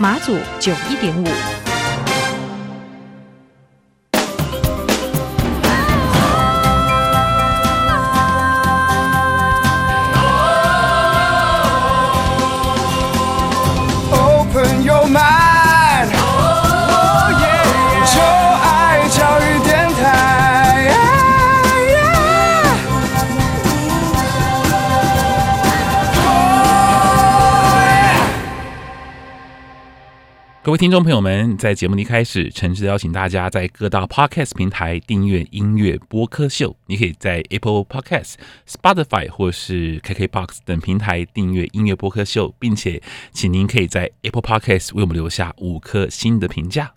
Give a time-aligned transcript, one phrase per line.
[0.00, 1.57] 马祖九一点五。
[30.68, 36.76] 各位听众朋友们，在节目的一开始，诚挚邀请大家在各大 Podcast 平台订阅音乐播客秀。
[36.84, 38.34] 你可以在 Apple Podcast、
[38.68, 46.92] Spotify 或是 KKBox 等平台订阅音乐播客秀，并且请您可以在 Apple Podcast 为我们留下五颗星的评价。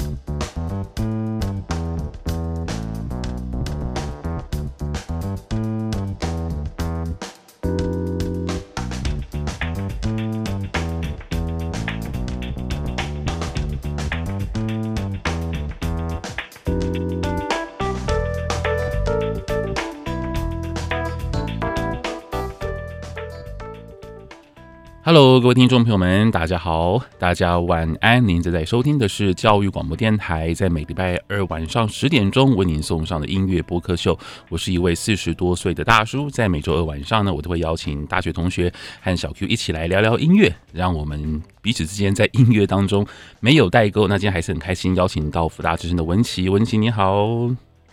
[25.14, 28.26] Hello，各位听众朋友们，大家好，大家晚安。
[28.26, 34.18] 您正在收听的是教育广播电台，在每礼拜二晚上十点钟为您送上的音乐播客秀。
[34.48, 43.06] 我是一位四十多岁的大叔，在每周二晚上呢，我都会邀请大学同学和小 Q 一起来聊聊音乐，让我们彼此之间在音乐当中
[43.42, 44.08] 没有代沟。
[44.08, 47.28] 那今天还是很开心，邀请到福大之声的文琪，文琪你好。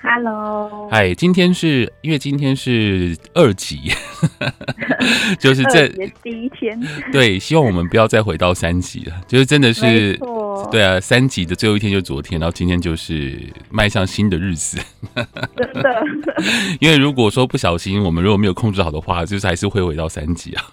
[0.00, 3.90] Hello，嗨，今天是因为今天是二级，
[5.39, 5.89] 就是这
[6.23, 6.80] 第一天，
[7.12, 10.18] 对，希望我们不要再回到三级了，就是真的是。
[10.73, 13.40] 对啊，三级的最后一天就是昨天，然后今天就是
[13.70, 14.77] 迈向新的日子。
[15.56, 16.05] 真的，
[16.80, 20.64] 因为如果说不小心，我们如果没有控制好的话，就是还是会回到三级啊。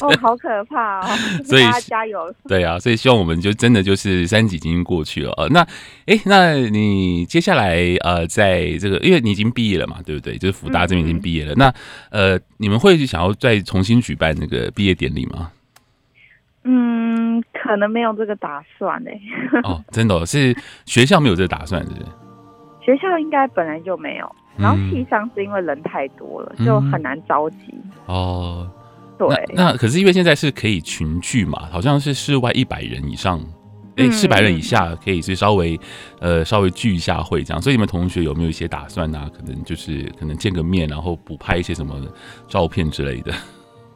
[0.00, 1.18] 哦， 好可怕哦！
[1.44, 2.32] 所以大家加油。
[2.48, 5.48] 对啊，所以希望我们就真的就是三级已经过去了啊。
[5.50, 5.66] 那
[6.06, 10.36] 哎，那你接下来呃，在这个，因为你已经毕业了嘛，对不对？
[10.38, 11.52] 就是福大这边已经毕业了。
[11.54, 11.74] 嗯、那
[12.10, 15.50] 呃，你们会想要再重新举办那个毕业典礼吗？
[16.64, 19.10] 嗯，可能没有这个打算呢。
[19.62, 22.06] 哦，真的，是学校没有这个打算，是不是？
[22.84, 27.56] 学校应该本来就没有，然后系上是因为人太多了，嗯、就很难召集。
[28.06, 28.70] 哦，
[29.18, 29.72] 对那。
[29.72, 33.40] 那可是因为现在是可以群聚嘛，好像是室外一百人以上，
[33.96, 35.78] 哎、嗯，四百人以下可以是稍微
[36.20, 37.60] 呃稍微聚一下会这样。
[37.60, 39.30] 所以你们同学有没有一些打算啊？
[39.36, 42.00] 可能就是可能见个面，然后补拍一些什么
[42.46, 43.32] 照片之类的。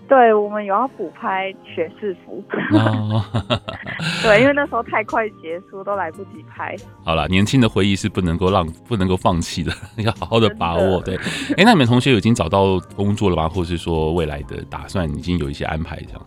[0.09, 2.43] 对，我们有要补拍学士服，
[4.25, 6.75] 对，因为那时候太快结束，都来不及拍。
[7.05, 9.73] 好了，年轻的回忆是不能够让、不能够放弃的，
[10.03, 11.01] 要好好的把握。
[11.03, 11.15] 对，
[11.57, 13.49] 哎，那你们同学已经找到工作了吗？
[13.49, 16.27] 或是说未来的打算已经有一些安排这样？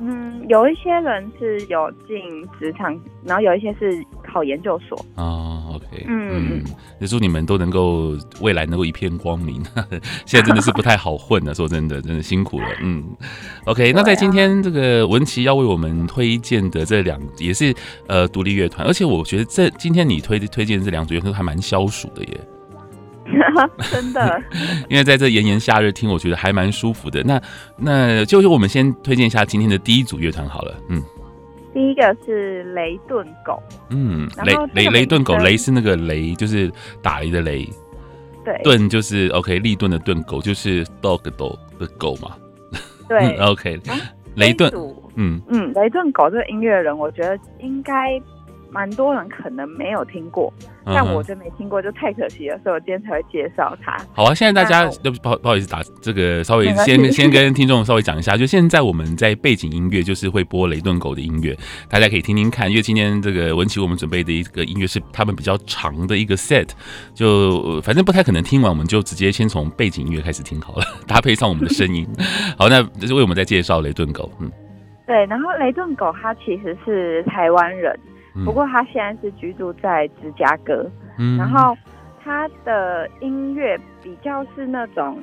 [0.00, 4.98] 嗯，有一些人是有进职场，然后有一些是考研究所。
[5.16, 6.62] 哦，OK，嗯，
[7.00, 9.62] 也祝你们都能够未来能够一片光明。
[10.24, 12.66] 现在真的是不太好混了， 说真的，真的辛苦了。
[12.82, 13.04] 嗯
[13.64, 17.74] ，OK，那在今天这个文琪要为我们推荐的这两也是
[18.06, 22.40] 呃独立乐团，而且我觉得这今天你推推荐这两组乐团还蛮消暑的耶。
[23.90, 24.42] 真的，
[24.88, 27.22] 因为在这炎炎夏日听，我觉得还蛮舒服的。
[27.22, 27.40] 那
[27.76, 30.74] 那就是我们先推荐一下今天的第一组乐团好了。
[30.88, 31.02] 嗯，
[31.74, 33.62] 第一个是雷顿狗。
[33.90, 36.70] 嗯，雷雷雷顿狗，雷是那个雷，就是
[37.02, 37.68] 打雷的雷。
[38.44, 42.34] 对，顿就是 OK，立顿的顿，狗就是 dog 的狗嘛。
[43.08, 43.78] 对， OK，
[44.36, 44.72] 雷顿。
[45.16, 48.20] 嗯嗯，雷顿狗这个音乐人，我觉得应该。
[48.70, 50.52] 蛮多人可能没有听过，
[50.84, 53.96] 但我真没听过，就太可惜了，所以我今天才会介绍它。
[54.12, 61.56] 好啊，现在大家就不不好意思打这个，稍微先 先跟听众稍微讲一下，就现在我们在背景音乐就是会播雷顿狗的音乐，
[61.88, 66.68] 大家可以听听看，因为今天这个文琪我们准备的一个音乐是他们比较长的一个 set，
[67.14, 72.06] 就反正不太可能听完，我们就直接先从背景音乐开始听好了， 搭配上我们的声音。
[72.58, 74.50] 好，那这是为我们在介绍雷顿狗，嗯，
[75.06, 77.98] 对，然后雷顿狗他其实是台湾人。
[78.44, 80.88] 不过他现在是居住在芝加哥，
[81.18, 81.76] 嗯，然后
[82.22, 85.22] 他的音乐比较是那种，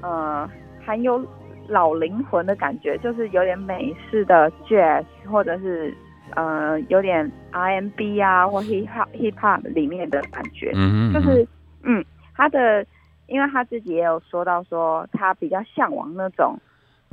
[0.00, 0.48] 呃，
[0.84, 1.24] 含有
[1.68, 5.94] 老灵魂的感觉，就是有点美式的 jazz 或者是
[6.34, 11.46] 呃有点 R&B 啊或 hip hop hip hop 里面的感觉，嗯，就是
[11.82, 12.84] 嗯他的，
[13.26, 16.58] 因为他自己也有说到说他比较向往那种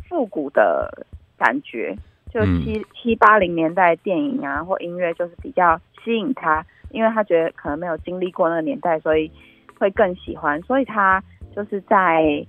[0.09, 1.05] 复古的
[1.37, 1.95] 感觉，
[2.33, 9.31] 就七、嗯、七八零年代电影啊或音乐就是比较吸引他，因为他觉得可能没有经历过那个年代，所以
[9.77, 11.23] 会更喜欢，所以他
[11.55, 12.45] 就是在。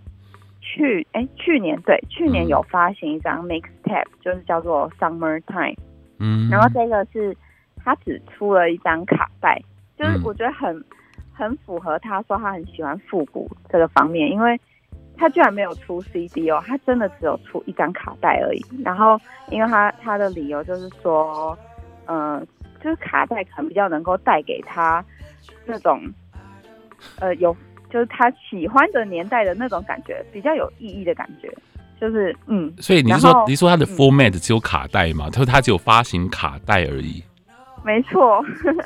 [0.64, 5.75] 去哎，去年对，去年有发行一张 mixtape，就是叫做 Summer Time，
[6.20, 7.37] 嗯，然后这个是
[7.76, 9.61] 他只出了一张卡带，
[9.99, 10.85] 就是我觉得很
[11.32, 14.56] 很符合他说他很喜欢复古这个方面，因为
[15.22, 18.64] 他居然没有出 CD 哦，他真的只有出一张卡带而已。
[18.84, 19.16] 然后，
[19.50, 21.56] 因为他他的理由就是说，
[22.06, 22.46] 嗯、呃，
[22.82, 25.04] 就是卡带可能比较能够带给他
[25.64, 26.02] 那种，
[27.20, 27.56] 呃，有。
[27.88, 31.54] 就是他喜欢的年代的那种感觉，比较有意义的感觉，
[32.00, 32.72] 就是嗯。
[32.78, 35.28] 所以你是说，你说他的 format 只有卡带吗？
[35.30, 37.22] 他说他只有发行卡带而已。
[37.84, 38.42] 没错。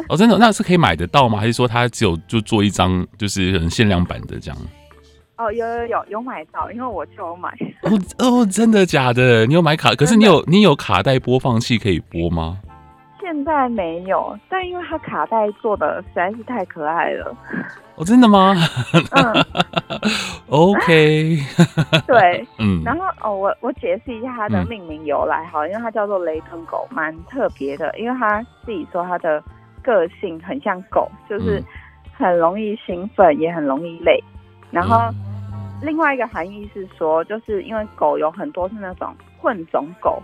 [0.08, 1.38] 哦，真的，那是可以买得到吗？
[1.38, 4.58] 还是说他只有就做一张，就是很限量版的这样？
[5.38, 7.50] 哦，有有有有买到，因为我就有买。
[7.82, 9.44] 哦哦，真的假的？
[9.46, 9.94] 你有买卡？
[9.94, 12.58] 可是你有你有卡带播放器可以播吗？
[13.20, 17.36] 现在没有，但因为它卡带做的实在是太可爱了。
[17.96, 18.54] 哦，真的吗？
[19.10, 19.44] 嗯，
[20.48, 21.36] OK，
[22.06, 29.42] 对， 嗯，然后哦，我我解释一下它的命名由来哈，嗯、因为它叫做雷顿狗，蛮特别的，因为它自己说它的
[29.82, 31.60] 个性很像狗，就是
[32.16, 34.22] 很容易兴奋，也很容易累。
[34.70, 35.12] 然后
[35.82, 40.22] 另外一个含义是说，就是因为狗有很多是那种混种狗，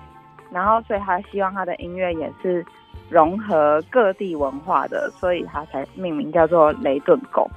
[0.51, 2.65] 然后所以他希望他的音乐也是
[3.09, 7.51] 融合各地文化的，所以他才命名叫做雷顿狗。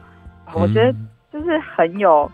[0.54, 0.94] 我觉得
[1.32, 2.30] 就是很有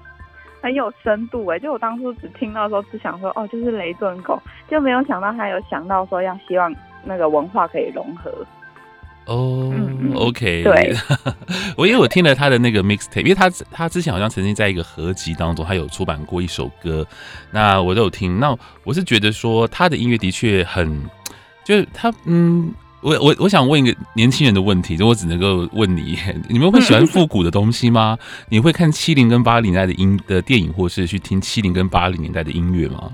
[0.62, 6.74] 很有深度哎，就我当初只听到的时候，只想说哦，就是雷顿狗，就没有想到他有想到说要希望
[7.04, 8.32] 那个文化可以融合。
[9.28, 9.72] 哦、
[10.14, 10.96] oh，OK，对，
[11.78, 17.06] 我因为我听了他的那个 mixtape，因为他他之前好像曾经在一个合集当中，他有出版过一首歌，
[17.52, 18.40] 那我都有听。
[18.40, 21.04] 那我是觉得说他的音乐的确很，
[21.64, 22.74] 就是他嗯。
[23.04, 28.16] 我我我想问一个年轻人的问题，就我只能够问你： 你们会喜欢复古的东西吗？
[28.48, 33.12] 你会看七零跟八零年代的音的电影，或是去听七零跟八零年代的音乐吗？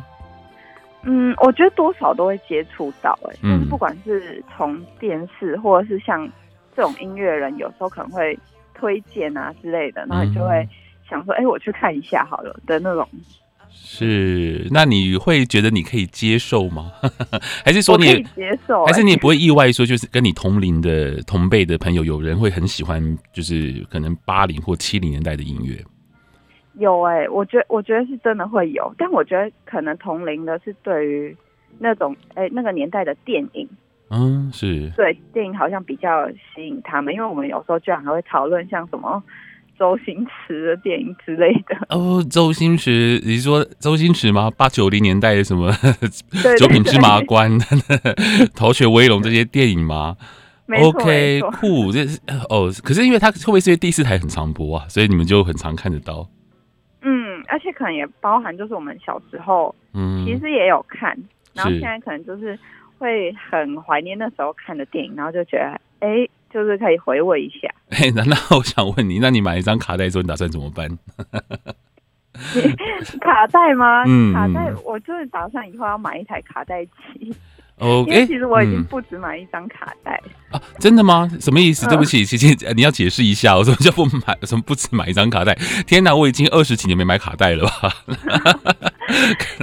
[1.04, 6.30] 嗯，我觉得多少都会接触到、欸，哎，嗯，不管是从电视，或者是像
[6.78, 8.38] 这种音乐人，有时候可能会
[8.76, 10.70] 推荐啊之类的，然后你就会
[11.10, 13.10] 想说，哎、欸，我去看一下好了的那种。
[13.70, 16.92] 是，那你会觉得你可以接受吗？
[17.66, 18.86] 还是说你可以接受？
[18.86, 25.84] 还是你也不会意外说，就是跟你同龄的同辈的朋友，有人会很喜欢，就是可能八零或七零年代的音乐？
[26.76, 31.36] 有哎、欸，我觉得我觉得是真的会有，但我觉得可能同龄的是对于
[31.80, 33.68] 那种哎、欸、那个年代的电影，
[34.10, 39.22] 嗯，是对电影好像比较吸引他们，因为我们有时候居然还会讨论像什么。
[39.80, 44.50] 周星驰的电影之类的 哦，周星驰，你是说周星驰吗？
[44.58, 45.72] 八九零年代的什么
[46.58, 47.52] 《九品芝麻官》
[48.56, 50.18] 《逃学威龙》这些电影吗
[50.82, 52.20] ？OK，酷，这是
[52.50, 52.74] 哦。
[52.84, 56.28] 可是因为他会不会是因为第四台很常播啊，所以你们就很常看得到。
[57.04, 61.16] 嗯，而且可能也包含就是我们小时候，嗯，其实也有看，
[61.54, 62.58] 然后现在可能就是
[62.98, 66.08] 会很怀念那时候看的电影，然后就觉得哎。
[66.08, 67.68] 欸就是可以回味一下。
[67.92, 70.88] 哎，那那我想问你， 那你买一张卡带之后，你打算怎么办？
[73.20, 74.04] 卡带吗？
[74.08, 77.36] 嗯，卡带，我就是打算以后要买一台卡带机。
[77.80, 80.20] 哦，因为其实我已经不止买一张卡带、
[80.52, 80.62] 嗯、啊！
[80.80, 81.30] 真的吗？
[81.42, 81.86] 什么意思？
[81.90, 84.38] 对不起，琪琪、嗯，你要解释一下，我什么叫不买？
[84.44, 85.54] 什么不止买一张卡带？
[85.86, 87.94] 天哪，我已经二十几年没买卡带了吧？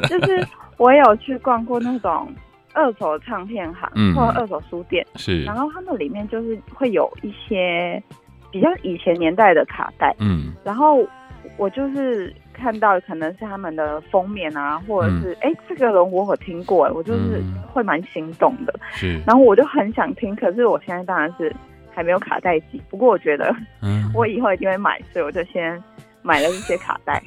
[0.07, 2.31] 就是我有去逛过那种。
[2.75, 8.02] 二手唱片行，或者二手书店，嗯、是，然后他们里面就是会有一些
[8.50, 11.07] 比较以前年代的卡带，嗯，然后
[11.57, 21.54] 我就是看到可能是他们的封面啊，或者是哎、嗯，这个人我有听过，我就是会蛮心动的，是，然后我就很想听，可是我现在当然是
[21.95, 25.81] 还没有卡带机，不过我觉得，嗯， 我以后一定会买，所以我就先
[26.25, 27.23] 买了一些卡带。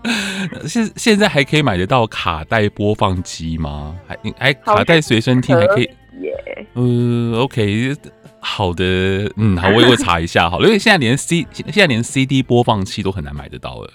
[0.66, 3.94] 现现在还可以买得到卡带播放机吗？
[4.06, 5.90] 还还卡带随身听还可以？
[6.20, 7.94] 耶，嗯，OK，
[8.40, 13.90] 好的，嗯，好，我也会查一下好了，因为现在连 C 现在连 CD 播放器都很难买得到了。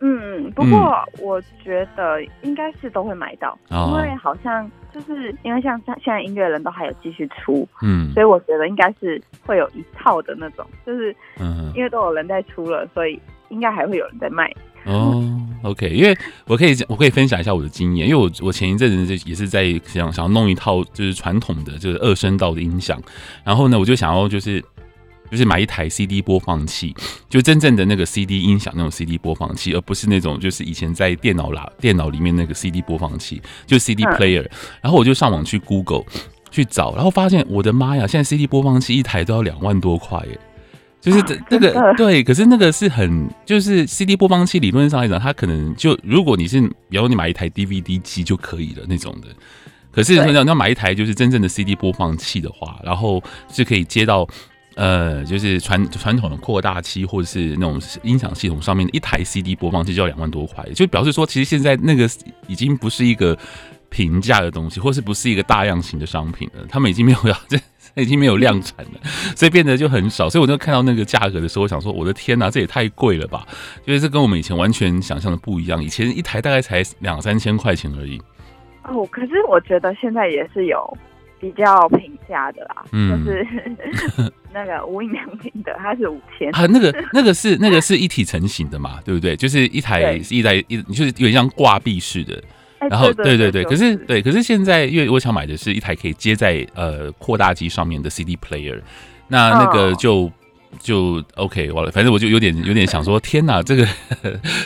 [0.00, 13.18] 嗯，不过我觉得应该是都会买到，嗯、因为好像就是因为像像现在音乐人都还有继续出，嗯，所以我觉得应该是会有一套的那种，就是嗯，因为都有人在出了，所以
[13.54, 14.52] 应该还会有人在卖。
[14.84, 15.24] 哦
[15.62, 16.14] OK，因为
[16.46, 23.00] 我可以我可以分享一下我的经验，因为我我前一阵子也是在想想要弄一套就是传统的就是二声道的音响，
[23.42, 24.62] 然后呢，我就想要就是
[25.30, 26.94] 就是买一台 CD 播放器，
[27.30, 34.46] 就真正的那个 CD 音响那种 CD 播放器，而不是那种就是以前在电脑啦电脑里面那个 CD 播放器，就 CD player。
[34.82, 36.04] 然后我就上网去 Google
[36.50, 40.38] 去找，然后发现我的妈呀，现在 CD 播放器一台都要两万多块耶！
[41.04, 46.58] 就是这那个对，可是那个是很就是 CD 播放器理论上来讲，它可能就如果你是
[46.88, 49.28] 比如你买一台 DVD 机就可以了那种的，
[49.92, 54.26] 可是你要买一台就是真正的 CD 播放器的话，然后是可以接到
[54.76, 62.08] 呃就是传传统的扩大器或者是那种音响系统上面的一台 CD 播放器就要两万多块，就表示说其实现在那个
[62.46, 63.38] 已经不是一个
[63.90, 67.38] 平价的东西，或是不是一个大量型的商品了，他们已经没有要
[67.96, 68.04] 这。
[68.04, 69.00] 已经没有量产了，
[69.34, 70.28] 所以变得就很少。
[70.28, 73.46] 所以我就看到那个价格的时候，我想说：我的天哪，这也太贵了吧！
[73.86, 75.82] 因为这跟我们以前完全想象的不一样。
[75.82, 78.20] 以前一台大概才两三千块钱而已。
[78.82, 80.98] 哦，可是我觉得现在也是有
[81.40, 83.46] 比较平价的啦，嗯，就是
[84.52, 86.66] 那个无印良品的，它是五千啊。
[86.66, 89.34] 那个那个是那个是一体成型的嘛，对不对？
[89.34, 92.42] 就是一台一台一，就是有点像挂壁式的。
[92.88, 98.80] 然后对对对，可是对，可是现在因为我想买的是一台可以接在呃扩大机上面的 CD player，
[99.28, 100.30] 那那个就
[100.80, 103.86] 就 OK 完了，反正我就有点有点想说，天哪，这个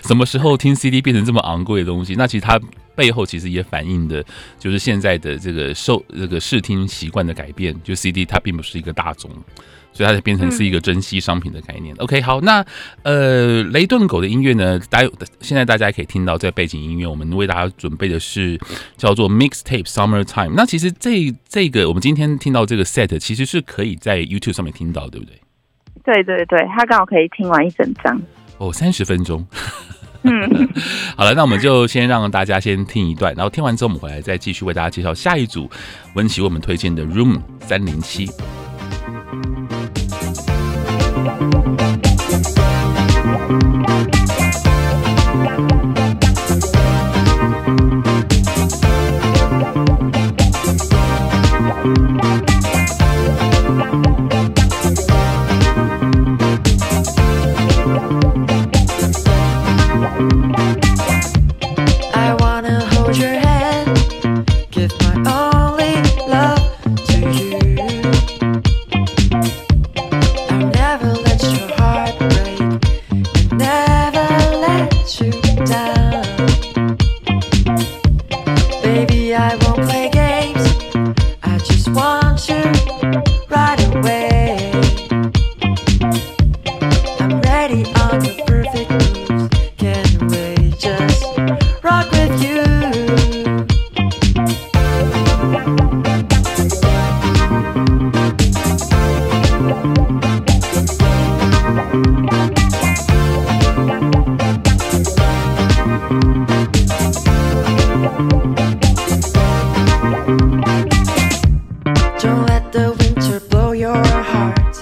[0.05, 2.15] 什么时候听 CD 变成这么昂贵的东西？
[2.17, 2.61] 那其实它
[2.95, 4.25] 背后其实也反映的
[4.59, 9.31] 就是现在的这个受这个视听习惯的改变，就 CD 它并不是一个大众。
[9.93, 11.95] 所以它就变成是一个珍稀商品的概念。
[11.97, 12.65] 嗯、OK，好，那
[13.03, 14.81] 呃，雷顿狗的音乐呢？
[14.91, 18.59] 大家现在大家可以听到在背景音乐，我们为大家准备的是
[18.97, 20.53] 叫做 Mixtape Summertime。
[20.55, 25.41] 那其实这这个我们今天听到这个 set，其实是可以在 YouTube 上面听到，对不对？
[26.05, 28.21] 对对对，它刚好可以听完一整张
[28.59, 29.47] 哦，三十分钟。
[30.23, 30.69] 嗯，
[31.17, 35.71] 好了，那我们就先让大家先听一段，然后听完之后我们回来再继续为大家介绍下一组
[36.15, 38.29] 文琪为我们推荐的 Room 三零七。
[41.39, 42.08] 好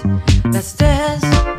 [0.03, 1.56] that this.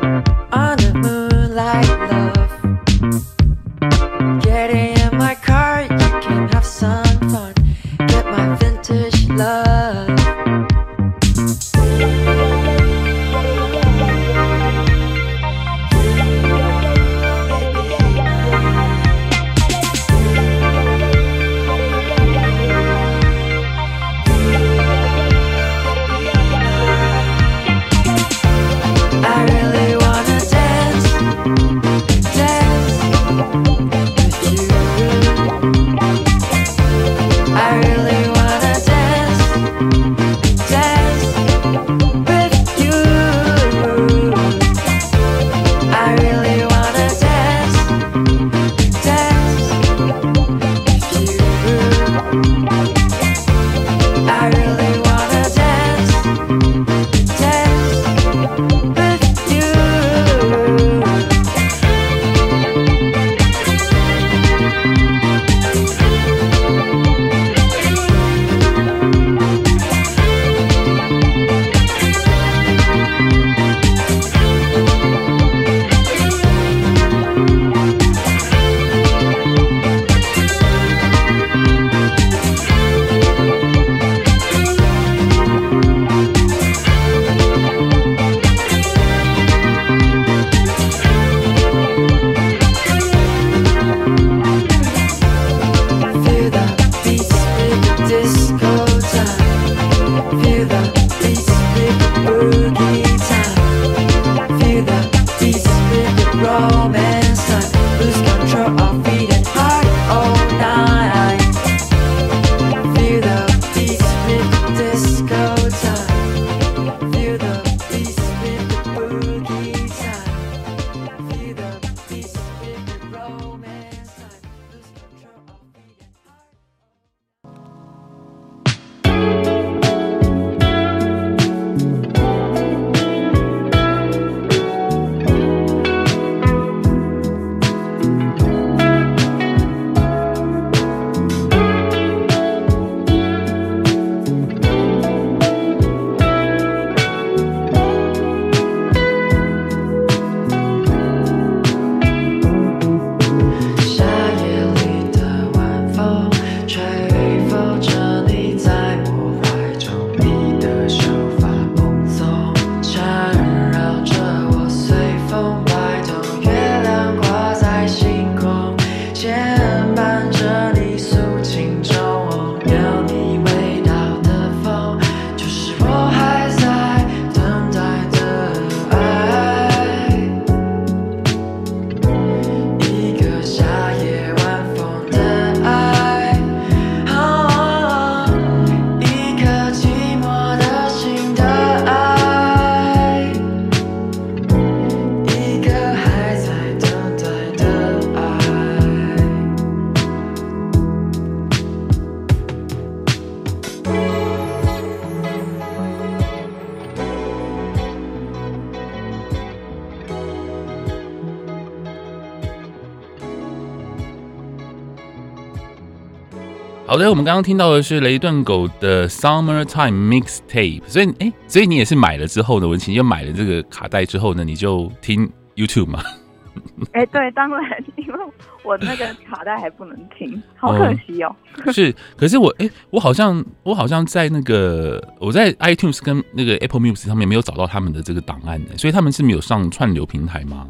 [216.99, 226.03] 的，我们刚刚听到的是雷顿狗的 Summertime Mixtape，所以哎、欸，所以你也是买了之后呢，文琴就买了这个卡带之后呢，你就听 YouTube 吗？
[226.91, 228.19] 哎、欸，对，当然，因为
[228.63, 231.33] 我那个卡带还不能听， 好可惜哦。
[231.63, 240.67] 嗯、是，可是我哎、欸，我好像我好像在那个我在 iTunes 跟那个 Apple Music 上面没有找到他们的这个档案的，所以他们是没有上串流平台吗？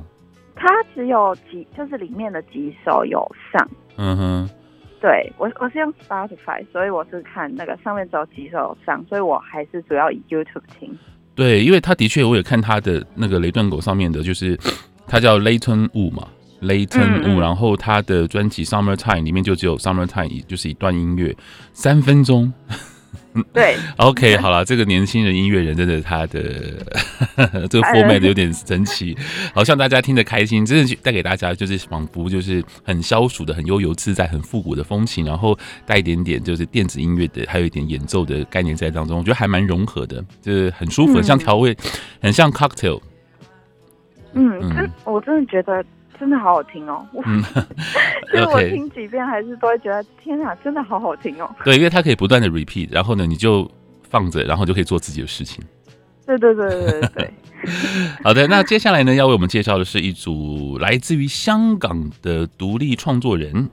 [0.56, 3.20] 它只有几，就是里面的几首有
[3.52, 3.70] 上。
[3.98, 4.50] 嗯哼。
[5.02, 10.98] 对我，我是用 Spotify，所以我是看那个上面只有几首上，所以我还是主要以 YouTube 听。
[11.36, 14.60] 对，因为他的确，我也看他的那个雷顿狗上面的，就是
[15.08, 16.28] 他叫 Layton Wu 嘛
[16.62, 21.34] ，Layton Wu，然后他的专辑 Summertime 里面就只有 Summertime，就是一段音乐，
[21.72, 22.52] 三分钟。
[23.54, 26.42] 对，OK， 好了，这个年轻人音乐人真的他的
[27.70, 29.16] 这个 format 有点神奇，
[29.54, 41.78] 好像大家听得开心，真的带给大家就是仿佛就是很消暑的、很悠游自在、很复古的风情，然后带一点点就是电子音乐的，还有一点演奏的概念在当中，我觉得还蛮融合的，就是很舒服，嗯、像调味，
[42.22, 43.00] 很像 cocktail。
[44.34, 45.86] 嗯，嗯，我真的觉得。
[46.20, 47.06] 真的好好听哦！
[47.26, 47.42] 嗯，
[48.34, 51.50] 就是我听几遍还是都会觉得天啊，真的好好听哦。
[51.64, 53.70] 对，因为它可以不断的 repeat，然后呢，你就
[54.10, 55.64] 放着，然后就可以做自己的事情。
[56.26, 57.34] 对对对对对对。
[58.24, 63.70] 好的，那接下来呢，要为我们介绍的是一组来自于香港的独立创作人。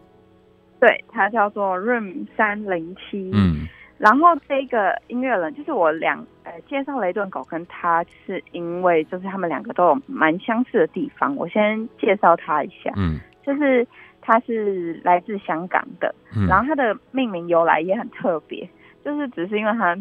[0.81, 3.31] 对，他叫做 Room 三零七。
[3.33, 3.67] 嗯。
[3.99, 13.87] 然后这个音乐人就是我两呃介绍雷顿狗跟他是因为就是他们两个都有蛮相似的地方，我先介绍他一下，嗯，就是
[14.21, 18.69] 他是来自香港的，嗯，然后他的命名由来也很特别，
[19.05, 19.97] 就是只是因为他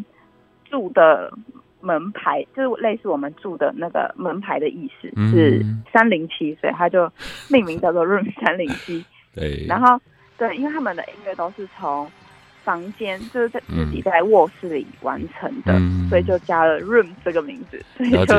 [0.64, 1.32] 住的
[1.80, 7.10] 门牌就是类似我们住的那个门牌的意思，嗯，是三零七，所以他就
[7.48, 9.02] 命名叫做 Room 三零七，
[9.34, 9.98] 对，然后
[10.36, 12.06] 对，因为他们的音乐都是从
[12.66, 18.34] 房间就是在自己在卧室里完成的，嗯，所以就加了 room 这个名字，所以就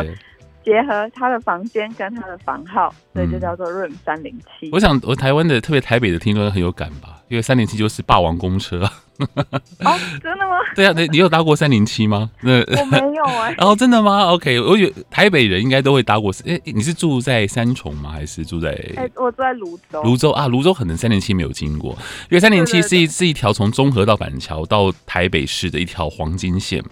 [0.68, 4.70] 结合他的房间跟他的房号，所以就叫做 room 三零七。
[4.74, 8.82] 我想，我台湾的特别台北的听众很有感吧，因为三零七就是霸王公车。
[9.20, 10.58] 哦，真的吗？
[10.76, 12.30] 对啊，你你有搭过三零七吗？
[12.42, 16.34] 那我没有哎、 哦、真的吗？OK，我觉得台北人应该都会搭过。
[16.46, 18.12] 哎、欸，你是住在三重吗？
[18.12, 18.70] 还是住在？
[18.98, 20.04] 哎、欸，我住在泸州。
[20.04, 21.98] 泸州啊，泸州可能三零七没有经过，
[22.30, 26.84] 因为三零七是一是一条从中和到板桥到台北市的一条黄金线，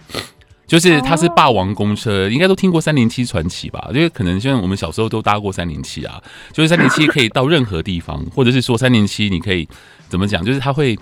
[0.66, 3.88] 就是它是霸王公车，哦、应该都听过三零七传奇吧？
[3.94, 9.68] 因为可能像我们小时候都搭过三零七啊，就是三零七可以到任何地方，或者是说三零七你可以
[10.08, 10.44] 怎么讲？
[10.44, 10.98] 就是它会。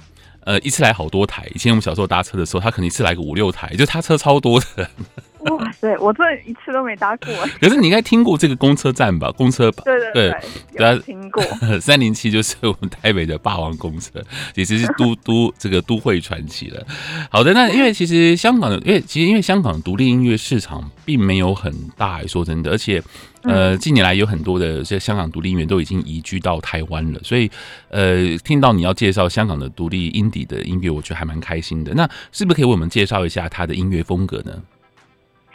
[0.46, 1.50] 呃，一次来好多台。
[1.54, 4.90] 以前我们小时候搭车的时候，他可能一次来个五六台，就他车超多的。
[5.52, 7.28] 哇塞，我这一次都没搭过。
[7.60, 9.30] 可是你应该听过这个公车站吧？
[9.32, 9.82] 公车吧？
[9.84, 10.34] 对 对对，
[10.76, 11.42] 对，有听过。
[11.80, 14.22] 三零七就是我们台北的霸王公车，
[14.54, 16.86] 其实是都都这个都会传奇了。
[17.30, 23.02] 好的，那因为其实香港的，因为其实因为香港独立音乐市场并没有很大，说真的，而且
[23.42, 27.50] 呃近年来有很多的这香港独立音乐都已经移居到台湾了，所以
[27.90, 31.92] 呃听到你要介绍香港的独立 indie 的音乐，我觉得还蛮开心的。
[31.94, 34.52] 那是不是可以为我们介绍一下他的音乐风格呢？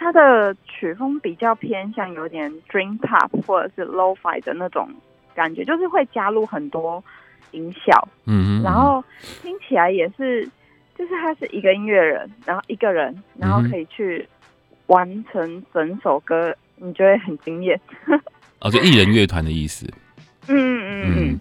[0.09, 4.89] 他的曲风比较偏向有点 dream pop 或者是 lo-fi 的那种
[5.35, 7.03] 感觉，就是会加入很多
[7.51, 9.03] 音效，嗯，然后
[9.43, 10.43] 听起来也是，
[10.97, 14.27] 就是他是一个音乐人，然后一个人，然后可以去
[14.87, 17.79] 完成整首歌，你觉得很惊艳。
[18.61, 19.85] 哦，就艺人乐团的意思。
[20.47, 21.39] 嗯嗯嗯嗯。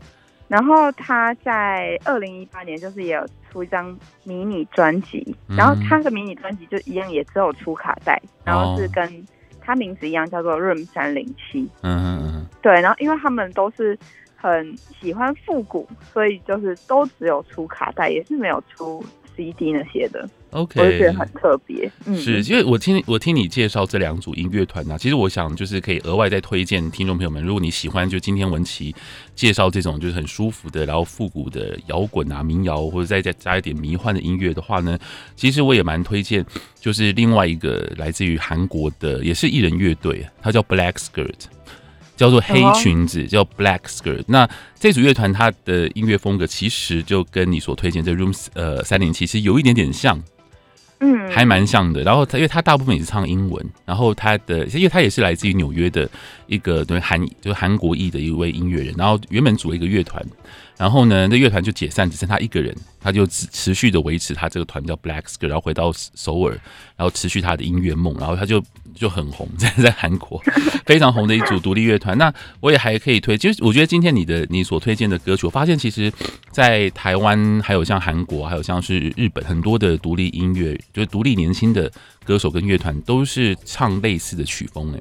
[0.49, 9.25] 然后他在二零一八年就是也有出一张迷你专辑，然后他的迷你专辑就一样也只有出卡带，然后是跟
[9.61, 11.69] 他名字一样叫做 Room 三零七。
[11.83, 12.47] 嗯嗯嗯。
[12.63, 13.97] 对，然后因为他们都是
[14.35, 19.05] 很喜欢复古，所以就是都只有出卡带，也是没有出
[19.39, 20.29] CD 那些的。
[20.51, 21.91] OK，我就觉得很特别。
[22.07, 28.95] 嗯，是，因为我听我听你介绍这两组音乐团呢，其实我想就是可以额外再推荐听众朋友们，如果你喜欢，就今天文琪
[29.35, 34.99] 介绍这种就是很舒服的，然后复古的摇滚啊、民谣，或者再加加一点迷幻的音乐的话呢，
[35.37, 36.45] 其实我也蛮推荐，
[36.81, 41.45] 就是另外一个来自于韩国的，也是艺人乐队，它叫 Black Skirt，
[42.19, 44.25] 叫做黑裙子，叫 Black Skirt。
[44.27, 44.47] 那
[44.79, 50.23] 这组乐团它的音乐风格其实就跟你所推荐这 Rooms 呃三零七其实有一点点像。
[51.01, 52.03] 嗯，还蛮像的。
[52.03, 56.11] 然后它，因为他大部分也是唱英文，然后他的，因为他也是来自于纽约的
[56.49, 58.93] 一个对韩，就是韩国裔的一位音乐人。
[58.99, 60.21] 然后原本组了一个乐团，
[60.79, 66.53] 然后呢，那乐团就解散，只剩他一个人，他就持持续的维持他这个团叫 blackskir 然后回到首尔，
[66.97, 68.65] 然后持续他的音乐梦，然后他就。
[68.95, 70.43] 就很红，在 在韩国
[70.85, 72.19] 非常红的一组独立乐团。
[72.19, 76.13] 那我也还可以推，其实我觉得今天你的你所推荐的歌曲，我发现其实，
[76.51, 81.89] 在台湾还有像韩国，还有像是日本很多的独立音乐，就是独立年轻的
[82.25, 85.01] 歌手跟乐团，都是唱类似的曲风诶。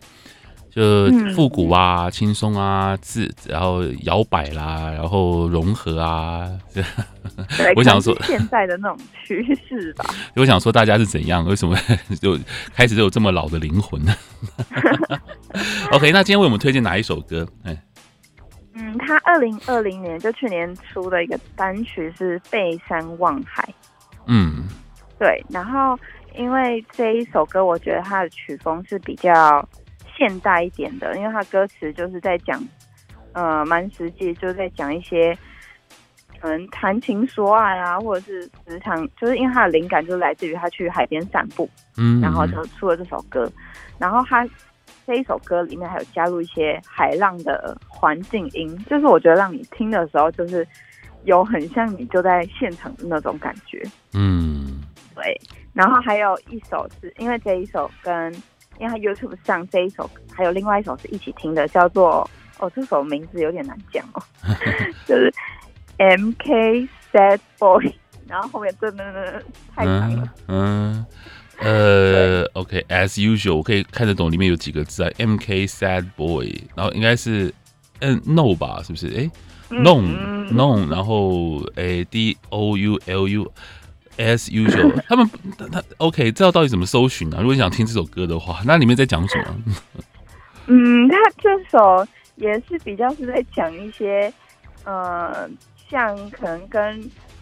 [0.77, 6.47] 就复古啊，轻松啊，自然后摇摆啦，然后融合啊。
[7.75, 10.05] 我想说现在的那种趋势吧。
[10.37, 11.43] 我想说大家是怎样？
[11.45, 11.75] 为什么
[12.21, 12.37] 就
[12.75, 14.13] 开始就有这么老的灵魂呢
[15.93, 17.47] ？OK，那今天为我们推荐哪一首歌？
[18.75, 23.63] 嗯，他二零二零年就去年出的一个单曲是《背山望海》。
[24.27, 24.67] 嗯，
[25.17, 25.43] 对。
[25.49, 25.97] 然后
[26.37, 29.67] 因为这一首歌，我觉得它的曲风是比较。
[30.17, 32.59] 现代一点的，因为他歌词就是在讲，
[33.33, 35.37] 呃，蛮实际，就是在讲一些
[36.41, 43.47] 可能谈情说爱啊，或者是时常，就是因为他的灵感就来自于他去海边散步，嗯，然后就出了这首歌。
[43.99, 44.47] 然后他
[45.05, 50.67] 这一首歌里面还有加入一些海浪的环境音，就是我觉得让你听的时候，就是
[51.25, 54.81] 有很像你就在现场的那种感觉，嗯，
[55.13, 55.39] 对。
[55.73, 58.33] 然后还有一首是因为这一首跟。
[58.79, 64.21] 因为他 YouTube 上这一首，还有另外一首是一起听的，叫做哦，这首名字有点难讲哦，
[65.07, 65.33] 就是
[65.97, 67.93] MK Sad Boy，
[68.27, 69.41] 然后后面真的
[69.75, 70.33] 太长了。
[70.47, 71.05] 嗯，
[71.59, 77.53] 呃，OK，As usual，我可以看得懂里面有几个字啊，MK Sad Boy，然后应该是
[77.99, 79.07] 嗯 No 吧，是不是？
[79.17, 79.29] 哎
[79.69, 80.01] ，No
[80.51, 83.51] No，然后哎 D O U L U。
[84.17, 85.29] As usual， 他们
[85.71, 87.39] 他 OK，知道到底怎么搜寻呢、啊？
[87.41, 89.55] 如果你想听这首歌的话，那里面在讲什么？
[90.67, 94.31] 嗯，他这首也是比较是在讲一些，
[94.83, 95.49] 呃，
[95.89, 96.99] 像可能跟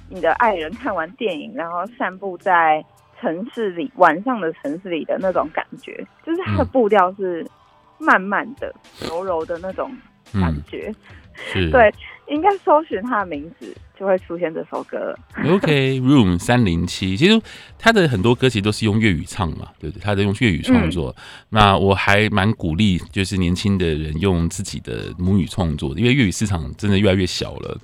[0.10, 2.84] 你的爱人看完电影，然后散步在
[3.20, 7.50] 城市里，晚上的城市里的那种感觉，就是他的步调是
[7.98, 8.74] 慢慢的、
[9.10, 9.90] 柔柔的那种
[10.34, 10.90] 感觉。
[10.90, 10.96] 嗯、
[11.72, 11.94] 对，
[12.28, 13.76] 应该搜寻他的名字。
[13.98, 15.18] 就会出现这首歌。
[15.50, 17.42] OK，Room 三零七，其实
[17.80, 20.04] 他的很多歌其实都是用粤语唱嘛，对不对？
[20.04, 21.16] 他在用粤语创作。
[21.18, 27.80] 嗯、那我还蛮鼓励，就是年轻的人用自己的母语创作，因为粤语市场真的越来越小了。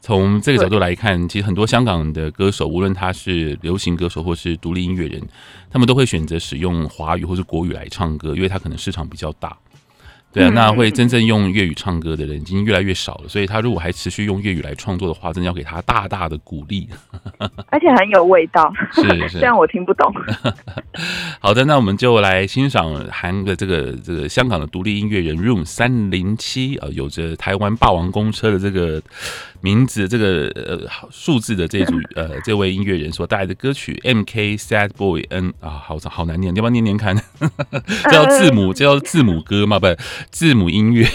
[0.00, 5.20] 从这个角度来看，其实很多香港的歌手，无论他是流行歌手或是独立音乐人，
[5.68, 9.58] 他们都会选择使用华语或是国语来唱歌，因为他可能市场比较大。
[10.32, 16.88] 对啊，那会真正用粤语唱歌的人已经越来越少了，所以他如果还持续用粤语来创作的话，真的要给他大大的鼓励。
[17.70, 20.12] 而且很有味道，是是， 虽然我听不懂。
[21.40, 29.02] 好的，那我们就来欣赏韩的这个这个香港的独立音乐人 Room 三零七啊，有着台湾霸王公车的这个
[29.60, 37.16] 名字，这个呃数字的这组呃这位音乐人所带来的歌曲 MK Sad Boy N 啊，好好难念，要不要念念看？
[38.04, 39.80] 这叫字母，这叫字母歌嘛？
[39.80, 39.86] 不。
[40.30, 41.06] 字母音乐，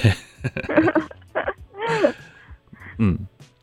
[2.97, 3.19] 嗯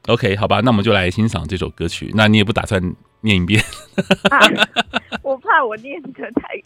[0.06, 2.10] ，OK，好吧，那我们就来欣赏这首歌曲。
[2.14, 2.80] 那你也不打算
[3.22, 3.62] 念一遍？
[4.30, 4.38] 啊、
[5.22, 6.62] 我怕我念的太，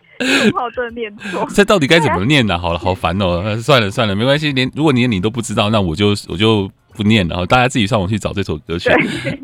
[0.46, 1.46] 我怕我真的念错。
[1.54, 2.58] 这到底该怎么念呢、啊？
[2.58, 3.56] 好了，好烦哦。
[3.58, 6.70] 算了算了，没关系，连如果连你都不知道，那我就我就。
[6.96, 8.88] 不念了，然后大家自己上网去找这首歌曲。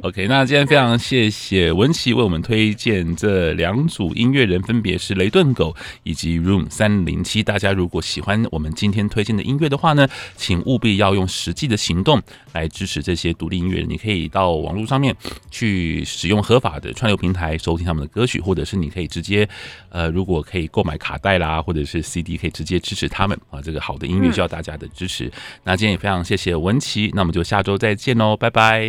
[0.03, 7.43] OK，那今天非常谢谢文琪为我们推荐这两组音乐人，分别是雷顿狗以及 Room 三零七。
[7.43, 12.21] 大家如果喜欢我们今天推荐的音乐的话呢，请务必要用实际的行动
[12.53, 13.89] 来支持这些独立音乐人。
[13.89, 15.15] 你可以到网络上面
[15.51, 19.47] 去使用合法的串流平台收听他们的歌曲，或者是你可以直接，
[19.91, 23.61] 呃，如果可以购买卡带啦，或者是 CD，可以直接支持他们啊。
[23.61, 25.31] 这个好的音乐需要大家的支持。
[25.65, 28.83] 那今天也非常谢谢文琪，那我们下周再见喽，拜拜，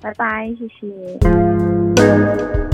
[0.00, 2.71] 拜拜，谢谢。